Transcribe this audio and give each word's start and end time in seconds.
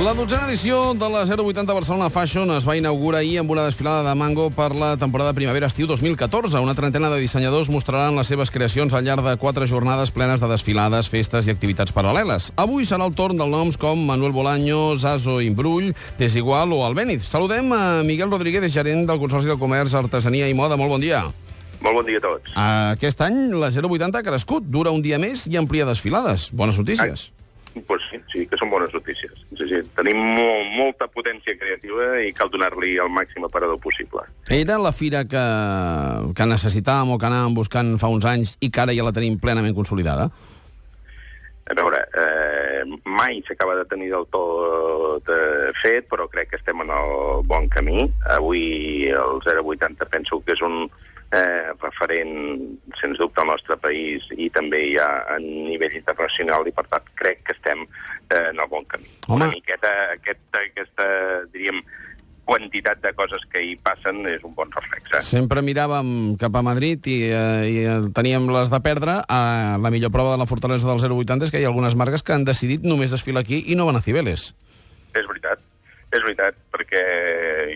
La 0.00 0.14
dotzena 0.16 0.46
edició 0.48 0.94
de 0.96 1.08
la 1.12 1.26
080 1.28 1.74
Barcelona 1.76 2.08
Fashion 2.08 2.48
es 2.54 2.64
va 2.64 2.72
inaugurar 2.78 3.18
ahir 3.20 3.34
amb 3.42 3.50
una 3.52 3.66
desfilada 3.66 4.00
de 4.08 4.14
mango 4.16 4.46
per 4.48 4.70
la 4.72 4.94
temporada 4.96 5.34
primavera-estiu 5.36 5.84
2014. 5.90 6.56
Una 6.56 6.72
trentena 6.74 7.10
de 7.12 7.18
dissenyadors 7.20 7.68
mostraran 7.68 8.16
les 8.16 8.30
seves 8.32 8.48
creacions 8.50 8.94
al 8.96 9.04
llarg 9.04 9.20
de 9.26 9.34
quatre 9.36 9.66
jornades 9.68 10.08
plenes 10.10 10.40
de 10.40 10.48
desfilades, 10.48 11.10
festes 11.12 11.46
i 11.46 11.52
activitats 11.52 11.92
paral·leles. 11.92 12.48
Avui 12.56 12.88
serà 12.88 13.04
el 13.04 13.12
torn 13.12 13.36
dels 13.36 13.52
noms 13.52 13.76
com 13.76 14.00
Manuel 14.00 14.32
Bolaño, 14.32 14.96
Zazo 14.96 15.42
Imbrull, 15.44 15.92
Desigual 16.18 16.72
o 16.72 16.80
Albéniz. 16.86 17.28
Saludem 17.28 17.68
a 17.76 18.00
Miguel 18.02 18.32
Rodríguez, 18.32 18.72
gerent 18.72 19.04
del 19.04 19.20
Consorci 19.20 19.52
de 19.52 19.58
Comerç, 19.60 19.98
Artesania 20.00 20.48
i 20.48 20.56
Moda. 20.56 20.80
Molt 20.80 20.96
bon 20.96 21.04
dia. 21.04 21.26
Molt 21.84 22.00
bon 22.00 22.08
dia 22.08 22.22
a 22.22 22.24
tots. 22.24 22.56
Aquest 22.56 23.20
any 23.28 23.52
la 23.52 23.68
080 23.68 24.16
ha 24.16 24.24
crescut, 24.24 24.64
dura 24.64 24.96
un 24.96 25.04
dia 25.04 25.20
més 25.20 25.44
i 25.44 25.60
amplia 25.60 25.84
desfilades. 25.84 26.48
Bones 26.56 26.80
notícies. 26.80 27.28
Pues 27.86 28.02
sí, 28.10 28.18
sí, 28.32 28.44
que 28.50 28.58
són 28.58 28.70
bones 28.70 28.90
notícies. 28.94 29.32
Sí, 29.54 29.66
sí. 29.70 29.80
Tenim 29.94 30.18
molt, 30.18 30.70
molta 30.74 31.06
potència 31.10 31.54
creativa 31.58 32.16
i 32.24 32.32
cal 32.34 32.50
donar-li 32.50 32.96
el 32.98 33.10
màxim 33.14 33.46
aparador 33.46 33.78
possible. 33.82 34.24
Era 34.50 34.78
la 34.82 34.90
fira 34.90 35.22
que, 35.30 35.44
que 36.34 36.48
necessitàvem 36.50 37.14
o 37.14 37.18
que 37.18 37.28
anàvem 37.30 37.54
buscant 37.54 37.94
fa 38.02 38.10
uns 38.10 38.26
anys 38.26 38.56
i 38.60 38.72
que 38.74 38.82
ara 38.82 38.96
ja 38.96 39.06
la 39.06 39.14
tenim 39.14 39.38
plenament 39.38 39.76
consolidada? 39.76 40.30
A 41.70 41.74
veure, 41.78 42.00
eh, 42.18 42.82
mai 43.06 43.38
s'acaba 43.46 43.76
de 43.78 43.84
tenir 43.86 44.10
del 44.10 44.26
tot 44.34 45.30
eh, 45.30 45.70
fet, 45.78 46.08
però 46.10 46.26
crec 46.32 46.50
que 46.50 46.58
estem 46.58 46.82
en 46.82 46.90
el 46.90 47.44
bon 47.46 47.70
camí. 47.70 48.08
Avui 48.34 49.06
el 49.14 49.38
080 49.46 50.10
penso 50.10 50.40
que 50.42 50.58
és 50.58 50.64
un 50.66 50.88
eh, 51.32 51.72
referent, 51.80 52.34
sens 53.00 53.18
dubte, 53.18 53.40
al 53.40 53.50
nostre 53.52 53.76
país 53.80 54.26
i 54.36 54.50
també 54.50 54.82
ja 54.94 55.08
a 55.30 55.38
nivell 55.42 55.94
internacional 55.96 56.66
i, 56.66 56.74
per 56.74 56.86
tant, 56.90 57.10
crec 57.18 57.44
que 57.46 57.56
estem 57.56 57.86
eh, 57.86 58.50
en 58.50 58.58
el 58.58 58.70
bon 58.70 58.86
camí. 58.90 59.08
Home. 59.28 59.44
Una 59.44 59.50
miqueta 59.52 59.90
aquest, 60.16 60.42
aquesta, 60.58 61.06
diríem, 61.54 61.82
quantitat 62.50 62.98
de 63.04 63.12
coses 63.14 63.44
que 63.46 63.62
hi 63.62 63.76
passen 63.78 64.24
és 64.26 64.42
un 64.42 64.56
bon 64.56 64.72
reflex. 64.74 65.06
Eh? 65.14 65.22
Sempre 65.22 65.62
miràvem 65.62 66.34
cap 66.40 66.56
a 66.58 66.64
Madrid 66.66 67.06
i, 67.06 67.20
eh, 67.30 67.62
i 67.70 67.76
eh, 67.86 67.98
teníem 68.16 68.50
les 68.50 68.72
de 68.72 68.82
perdre. 68.82 69.20
Eh, 69.22 69.78
la 69.78 69.94
millor 69.94 70.10
prova 70.10 70.34
de 70.34 70.42
la 70.42 70.50
fortalesa 70.50 70.90
del 70.90 70.98
080 70.98 71.46
és 71.46 71.54
que 71.54 71.62
hi 71.62 71.68
ha 71.68 71.70
algunes 71.70 71.94
marques 71.94 72.26
que 72.26 72.34
han 72.34 72.48
decidit 72.48 72.82
només 72.82 73.14
desfilar 73.14 73.46
aquí 73.46 73.62
i 73.70 73.78
no 73.78 73.86
van 73.86 74.00
a 74.00 74.02
Cibeles. 74.02 74.50
És 75.14 75.26
veritat. 75.30 75.62
És 76.10 76.22
veritat, 76.26 76.56
perquè 76.74 77.00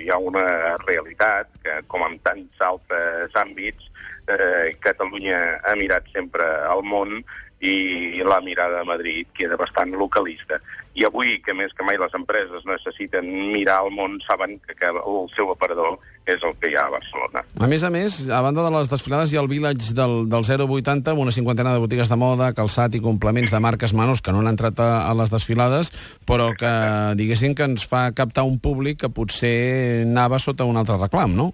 hi 0.00 0.08
ha 0.10 0.18
una 0.18 0.44
realitat 0.82 1.50
que, 1.62 1.78
com 1.90 2.02
en 2.02 2.16
tants 2.26 2.62
altres 2.66 3.36
àmbits, 3.38 3.90
eh, 4.26 4.74
Catalunya 4.82 5.38
ha 5.62 5.74
mirat 5.78 6.08
sempre 6.14 6.46
al 6.66 6.82
món 6.82 7.20
i 7.64 8.22
la 8.24 8.40
mirada 8.44 8.82
a 8.82 8.88
Madrid 8.88 9.28
queda 9.36 9.56
bastant 9.56 9.94
localista. 9.96 10.60
I 10.94 11.06
avui, 11.08 11.38
que 11.42 11.54
més 11.56 11.72
que 11.74 11.86
mai 11.86 11.96
les 11.98 12.12
empreses 12.14 12.66
necessiten 12.68 13.26
mirar 13.50 13.80
al 13.82 13.90
món, 13.94 14.20
saben 14.22 14.58
que, 14.62 14.76
que 14.78 14.90
el 14.92 15.30
seu 15.34 15.50
aparador 15.50 15.96
és 16.30 16.40
el 16.44 16.54
que 16.60 16.70
hi 16.70 16.76
ha 16.76 16.86
a 16.86 16.92
Barcelona. 16.92 17.42
A 17.60 17.68
més 17.68 17.82
a 17.84 17.90
més, 17.92 18.16
a 18.32 18.40
banda 18.44 18.64
de 18.64 18.72
les 18.72 18.88
desfilades, 18.92 19.32
hi 19.32 19.38
ha 19.38 19.42
el 19.42 19.50
village 19.50 19.92
del, 19.96 20.28
del 20.32 20.46
080 20.46 21.12
amb 21.12 21.24
una 21.24 21.34
cinquantena 21.34 21.74
de 21.74 21.82
botigues 21.82 22.12
de 22.12 22.20
moda, 22.20 22.52
calçat 22.56 22.96
i 22.96 23.02
complements 23.04 23.52
de 23.52 23.60
marques 23.60 23.92
menors 23.96 24.22
que 24.24 24.32
no 24.32 24.40
han 24.40 24.52
entrat 24.52 24.80
a, 24.80 24.90
a 25.08 25.12
les 25.18 25.32
desfilades, 25.32 25.92
però 26.28 26.52
que, 26.56 26.72
diguéssim, 27.20 27.56
que 27.56 27.68
ens 27.68 27.84
fa 27.88 28.06
captar 28.16 28.46
un 28.48 28.60
públic 28.60 29.02
que 29.04 29.12
potser 29.12 30.04
anava 30.06 30.40
sota 30.40 30.68
un 30.68 30.80
altre 30.80 30.96
reclam, 31.00 31.36
no? 31.36 31.52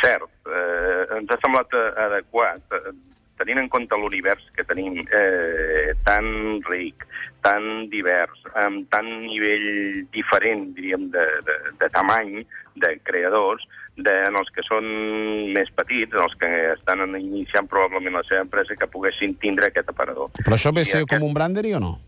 Cert, 0.00 0.28
eh, 0.46 1.04
ens 1.18 1.32
ha 1.32 1.40
semblat 1.42 1.74
adequat, 2.06 2.62
eh, 2.78 2.94
tenint 3.40 3.58
en 3.64 3.68
compte 3.72 3.96
l'univers 3.98 4.44
que 4.56 4.64
tenim 4.68 5.00
eh, 5.08 5.94
tan 6.06 6.60
ric, 6.68 7.06
tan 7.42 7.88
divers, 7.92 8.42
amb 8.60 8.86
tant 8.92 9.08
nivell 9.24 10.04
diferent, 10.12 10.68
diríem, 10.76 11.08
de, 11.14 11.24
de, 11.48 11.56
de 11.80 11.88
tamany, 11.94 12.42
de 12.80 12.92
creadors, 13.04 13.64
de, 14.00 14.12
en 14.28 14.36
els 14.38 14.48
que 14.54 14.62
són 14.64 14.86
més 15.56 15.72
petits, 15.76 16.12
en 16.14 16.22
els 16.24 16.36
que 16.40 16.50
estan 16.74 17.02
iniciant 17.18 17.66
probablement 17.68 18.16
la 18.20 18.24
seva 18.28 18.44
empresa, 18.46 18.76
que 18.78 18.88
poguessin 18.92 19.34
tindre 19.42 19.68
aquest 19.72 19.90
aparador. 19.92 20.30
Però 20.44 20.56
això 20.56 20.72
ve 20.72 20.84
ser 20.84 21.02
aquest- 21.02 21.16
com 21.18 21.26
un 21.28 21.34
brandery 21.36 21.74
o 21.74 21.80
no? 21.82 21.98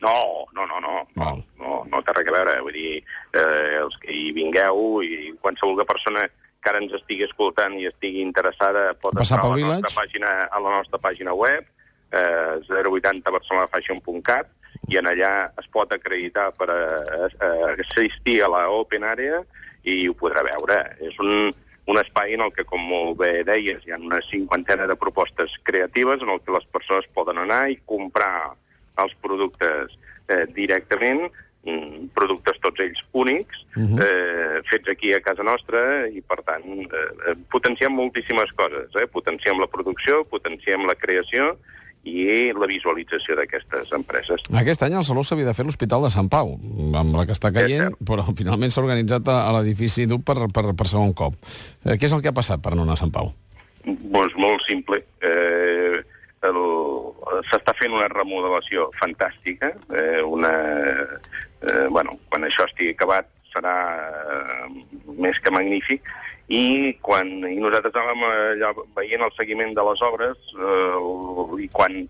No, 0.00 0.46
no, 0.54 0.64
no, 0.70 0.78
no, 0.80 1.08
no, 1.18 1.30
no, 1.58 1.70
no 1.90 2.00
té 2.06 2.12
res 2.14 2.28
a 2.30 2.34
veure. 2.36 2.60
Vull 2.62 2.76
dir, 2.76 3.02
eh, 3.34 3.78
els 3.80 3.96
que 3.98 4.12
hi 4.14 4.28
vingueu 4.36 5.02
i 5.02 5.32
qualsevol 5.42 5.80
persona 5.84 6.22
que 6.62 6.70
ara 6.70 6.80
ens 6.82 6.94
estigui 6.98 7.26
escoltant 7.26 7.76
i 7.78 7.86
estigui 7.90 8.22
interessada 8.24 8.90
pot 8.98 9.14
Passar 9.16 9.38
estar 9.38 9.46
a 9.46 9.54
la, 9.54 9.74
nostra 9.74 9.92
pàgina, 9.94 10.32
a 10.50 10.62
la 10.62 10.74
nostra 10.76 11.00
pàgina 11.02 11.34
web, 11.38 11.66
eh, 12.10 12.54
080barcelonafashion.cat, 12.68 14.50
i 14.88 14.98
en 15.00 15.08
allà 15.10 15.32
es 15.60 15.68
pot 15.72 15.92
acreditar 15.92 16.50
per 16.56 16.68
a, 16.72 16.82
a, 17.28 17.48
assistir 17.76 18.40
a 18.42 18.50
la 18.52 18.66
Open 18.72 19.04
Area 19.04 19.42
i 19.84 20.06
ho 20.08 20.14
podrà 20.18 20.44
veure. 20.46 20.78
És 21.04 21.16
un, 21.22 21.52
un 21.88 22.00
espai 22.00 22.34
en 22.36 22.44
el 22.46 22.52
que, 22.56 22.66
com 22.68 22.82
molt 22.84 23.18
bé 23.20 23.44
deies, 23.48 23.84
hi 23.84 23.94
ha 23.94 24.00
una 24.00 24.20
cinquantena 24.28 24.88
de 24.88 24.96
propostes 24.96 25.56
creatives 25.64 26.24
en 26.24 26.32
el 26.34 26.40
que 26.44 26.54
les 26.56 26.66
persones 26.72 27.08
poden 27.16 27.40
anar 27.44 27.66
i 27.72 27.80
comprar 27.88 28.54
els 28.98 29.14
productes 29.22 29.94
eh, 30.28 30.44
directament, 30.56 31.28
productes 32.14 32.58
tots 32.60 32.80
ells 32.80 33.00
únics, 33.12 33.64
Mhm. 33.76 33.98
eh, 34.02 34.60
fets 34.70 34.88
aquí 34.90 35.12
a 35.14 35.20
casa 35.20 35.42
nostra, 35.42 36.06
i 36.08 36.20
per 36.20 36.42
tant 36.42 36.64
eh, 36.64 36.86
eh, 37.30 37.34
potenciem 37.50 37.92
moltíssimes 37.92 38.52
coses. 38.52 38.88
Eh? 39.00 39.06
Potenciem 39.06 39.58
la 39.60 39.66
producció, 39.66 40.24
potenciem 40.24 40.86
la 40.86 40.94
creació 40.94 41.56
i 42.04 42.52
la 42.56 42.66
visualització 42.70 43.34
d'aquestes 43.36 43.90
empreses. 43.92 44.40
Aquest 44.54 44.82
any 44.86 44.94
el 44.96 45.04
Saló 45.04 45.24
s'havia 45.26 45.44
de 45.44 45.52
fer 45.54 45.64
l'Hospital 45.66 46.02
de 46.06 46.10
Sant 46.14 46.28
Pau, 46.32 46.54
amb 46.96 47.14
la 47.14 47.26
que 47.26 47.32
està 47.34 47.50
caient, 47.52 47.90
cert. 47.90 47.98
però 48.06 48.24
finalment 48.34 48.70
s'ha 48.70 48.80
organitzat 48.80 49.28
a, 49.28 49.48
a 49.48 49.52
l'edifici 49.58 50.06
d'UP 50.06 50.24
per, 50.24 50.46
per, 50.54 50.74
per 50.78 50.86
segon 50.88 51.12
cop. 51.12 51.34
Eh, 51.84 51.98
què 51.98 52.04
és 52.08 52.12
el 52.12 52.22
que 52.22 52.28
ha 52.30 52.36
passat 52.38 52.62
per 52.62 52.74
no 52.76 52.82
anar 52.86 52.94
a 52.96 53.02
Sant 53.02 53.12
Pau? 53.12 53.34
Doncs 53.84 54.34
molt 54.36 54.62
simple. 54.66 55.02
Eh, 55.20 56.00
el- 56.48 57.07
S'està 57.50 57.74
fent 57.76 57.94
una 57.94 58.08
remodelació 58.12 58.88
fantàstica. 59.00 59.72
Eh, 59.94 60.22
una, 60.22 60.52
eh, 61.62 61.86
bueno, 61.90 62.18
quan 62.28 62.46
això 62.46 62.66
estigui 62.68 62.94
acabat 62.94 63.28
serà 63.52 63.74
eh, 64.06 64.68
més 65.18 65.40
que 65.40 65.52
magnífic. 65.54 66.08
I, 66.48 66.94
quan, 67.04 67.28
i 67.44 67.58
nosaltres 67.60 67.92
anàvem 67.92 68.22
allà 68.24 68.72
veient 68.96 69.24
el 69.26 69.34
seguiment 69.36 69.74
de 69.76 69.84
les 69.84 70.02
obres 70.06 70.54
eh, 70.56 71.64
i 71.64 71.68
quan 71.74 72.06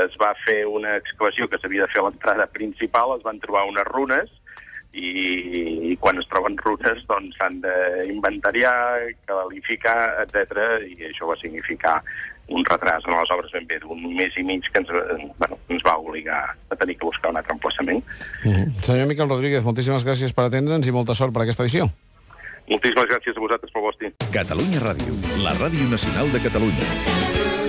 es 0.00 0.14
va 0.20 0.30
fer 0.46 0.62
una 0.64 0.94
excavació 0.96 1.48
que 1.48 1.58
s'havia 1.60 1.84
de 1.84 1.92
fer 1.92 2.00
a 2.00 2.06
l'entrada 2.06 2.46
principal, 2.54 3.18
es 3.18 3.26
van 3.26 3.40
trobar 3.42 3.66
unes 3.68 3.84
runes 3.90 4.30
i, 4.92 5.10
i 5.92 5.96
quan 6.00 6.20
es 6.20 6.28
troben 6.32 6.56
runes 6.60 7.04
doncs 7.08 7.36
s'han 7.36 7.60
d'inventariar, 7.64 9.12
qualificar, 9.28 10.24
etc 10.24 10.84
i 10.88 11.08
això 11.10 11.28
va 11.28 11.38
significar 11.40 11.98
un 12.48 12.64
retras 12.64 13.04
en 13.06 13.14
les 13.16 13.30
obres 13.30 13.52
ben 13.52 13.66
bé 13.66 13.78
d'un 13.80 14.02
mes 14.14 14.36
i 14.36 14.44
mig 14.44 14.68
que 14.70 14.82
ens, 14.82 14.90
eh, 14.90 15.30
bueno, 15.38 15.58
ens 15.68 15.82
va 15.86 15.96
obligar 15.96 16.56
a 16.70 16.76
tenir 16.76 16.96
que 16.98 17.06
buscar 17.06 17.30
un 17.30 17.36
altre 17.36 17.52
emplaçament. 17.52 18.04
Mm 18.44 18.50
-hmm. 18.50 18.82
Senyor 18.82 19.06
Miquel 19.06 19.28
Rodríguez, 19.28 19.62
moltíssimes 19.62 20.04
gràcies 20.04 20.32
per 20.34 20.44
atendre'ns 20.44 20.86
i 20.86 20.92
molta 20.92 21.14
sort 21.14 21.32
per 21.32 21.42
aquesta 21.42 21.62
edició. 21.62 21.90
Moltíssimes 22.68 23.08
gràcies 23.08 23.36
a 23.36 23.40
vosaltres 23.40 23.72
pel 23.72 23.82
vostre 23.82 24.12
Catalunya 24.32 24.80
Ràdio, 24.80 25.12
la 25.42 25.52
ràdio 25.54 25.88
nacional 25.88 26.30
de 26.32 26.40
Catalunya. 26.40 27.61